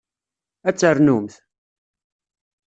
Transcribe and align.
Ad 0.67 0.75
ternumt? 0.75 1.33